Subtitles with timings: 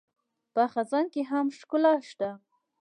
[0.53, 2.29] په خزان کې هم ښکلا شته